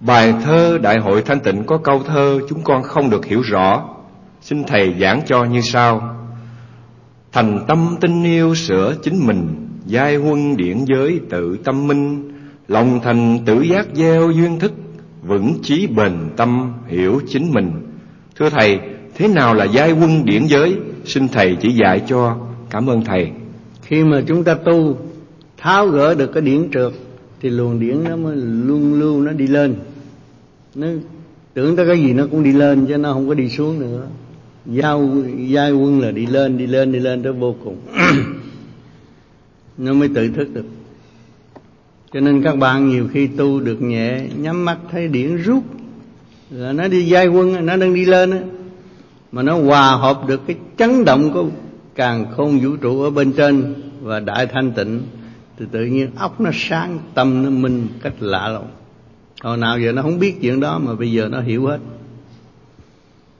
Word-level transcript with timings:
Bài 0.00 0.34
thơ 0.44 0.78
Đại 0.82 0.98
hội 0.98 1.22
Thanh 1.22 1.40
Tịnh 1.40 1.64
có 1.64 1.78
câu 1.78 2.02
thơ 2.02 2.40
chúng 2.48 2.62
con 2.62 2.82
không 2.82 3.10
được 3.10 3.24
hiểu 3.26 3.40
rõ. 3.40 3.88
Xin 4.40 4.64
Thầy 4.64 4.94
giảng 5.00 5.20
cho 5.26 5.44
như 5.44 5.60
sau. 5.60 6.16
Thành 7.32 7.64
tâm 7.68 7.96
tin 8.00 8.24
yêu 8.24 8.54
sửa 8.54 8.94
chính 9.02 9.26
mình, 9.26 9.68
giai 9.86 10.16
huân 10.16 10.56
điển 10.56 10.84
giới 10.84 11.20
tự 11.30 11.58
tâm 11.64 11.86
minh, 11.86 12.32
lòng 12.68 13.00
thành 13.02 13.38
tự 13.46 13.60
giác 13.60 13.86
gieo 13.94 14.30
duyên 14.30 14.58
thức, 14.58 14.72
vững 15.22 15.58
chí 15.62 15.86
bền 15.86 16.12
tâm 16.36 16.72
hiểu 16.86 17.20
chính 17.28 17.50
mình. 17.50 17.72
Thưa 18.38 18.50
Thầy, 18.50 18.80
thế 19.14 19.28
nào 19.28 19.54
là 19.54 19.64
giai 19.64 19.92
quân 19.92 20.24
điển 20.24 20.46
giới? 20.46 20.76
Xin 21.04 21.28
Thầy 21.28 21.56
chỉ 21.60 21.72
dạy 21.72 22.02
cho. 22.06 22.36
Cảm 22.70 22.86
ơn 22.86 23.04
Thầy. 23.04 23.30
Khi 23.82 24.04
mà 24.04 24.22
chúng 24.26 24.44
ta 24.44 24.54
tu, 24.54 24.98
tháo 25.56 25.86
gỡ 25.86 26.14
được 26.14 26.30
cái 26.34 26.42
điển 26.42 26.70
trượt, 26.72 26.92
thì 27.40 27.50
luồng 27.50 27.80
điển 27.80 28.04
nó 28.04 28.16
mới 28.16 28.36
luôn 28.36 29.00
lưu, 29.00 29.20
nó 29.20 29.32
đi 29.32 29.46
lên. 29.46 29.74
Nó 30.74 30.86
tưởng 31.54 31.76
tới 31.76 31.86
cái 31.86 31.98
gì 31.98 32.12
nó 32.12 32.26
cũng 32.30 32.42
đi 32.42 32.52
lên, 32.52 32.86
chứ 32.86 32.96
nó 32.96 33.12
không 33.12 33.28
có 33.28 33.34
đi 33.34 33.48
xuống 33.48 33.80
nữa. 33.80 34.06
Giao 34.66 35.10
giai 35.48 35.72
quân 35.72 36.00
là 36.00 36.10
đi 36.10 36.26
lên 36.26 36.58
đi 36.58 36.66
lên 36.66 36.92
đi 36.92 36.98
lên 36.98 37.22
tới 37.22 37.32
vô 37.32 37.56
cùng. 37.64 37.76
Nó 39.78 39.92
mới 39.92 40.08
tự 40.14 40.28
thức 40.28 40.48
được. 40.54 40.64
Cho 42.12 42.20
nên 42.20 42.42
các 42.42 42.56
bạn 42.58 42.88
nhiều 42.88 43.08
khi 43.12 43.26
tu 43.26 43.60
được 43.60 43.82
nhẹ, 43.82 44.20
nhắm 44.36 44.64
mắt 44.64 44.78
thấy 44.90 45.08
điển 45.08 45.36
rút, 45.36 45.64
là 46.50 46.72
nó 46.72 46.88
đi 46.88 47.02
giai 47.02 47.28
quân, 47.28 47.66
nó 47.66 47.76
đang 47.76 47.94
đi 47.94 48.04
lên 48.04 48.30
á, 48.30 48.40
mà 49.32 49.42
nó 49.42 49.58
hòa 49.58 49.96
hợp 49.96 50.28
được 50.28 50.46
cái 50.46 50.56
chấn 50.78 51.04
động 51.04 51.32
của 51.32 51.46
càng 51.94 52.26
khôn 52.36 52.58
vũ 52.58 52.76
trụ 52.76 53.02
ở 53.02 53.10
bên 53.10 53.32
trên 53.32 53.74
và 54.02 54.20
đại 54.20 54.46
thanh 54.46 54.72
tịnh 54.72 55.02
thì 55.58 55.66
tự 55.70 55.84
nhiên 55.84 56.10
óc 56.16 56.40
nó 56.40 56.50
sáng, 56.54 56.98
tâm 57.14 57.42
nó 57.42 57.50
minh, 57.50 57.88
cách 58.02 58.14
lạ 58.20 58.48
lùng. 58.48 58.68
Hồi 59.42 59.56
nào 59.56 59.78
giờ 59.78 59.92
nó 59.92 60.02
không 60.02 60.18
biết 60.18 60.36
chuyện 60.40 60.60
đó 60.60 60.78
mà 60.78 60.94
bây 60.94 61.12
giờ 61.12 61.28
nó 61.28 61.40
hiểu 61.40 61.66
hết. 61.66 61.78